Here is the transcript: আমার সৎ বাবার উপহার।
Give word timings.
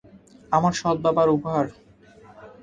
আমার 0.51 0.73
সৎ 0.73 0.97
বাবার 1.03 1.27
উপহার। 1.29 1.65